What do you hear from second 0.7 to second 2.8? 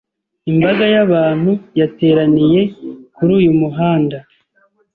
y'abantu yateraniye